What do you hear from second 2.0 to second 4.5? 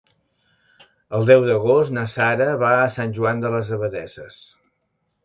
Sara va a Sant Joan de les Abadesses.